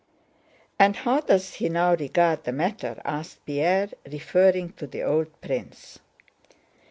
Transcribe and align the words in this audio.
"And 0.79 0.95
how 0.95 1.19
does 1.19 1.53
he 1.53 1.69
now 1.69 1.93
regard 1.93 2.43
the 2.43 2.51
matter?" 2.51 2.99
asked 3.05 3.45
Pierre, 3.45 3.91
referring 4.11 4.71
to 4.79 4.87
the 4.87 5.03
old 5.03 5.39
prince. 5.41 5.99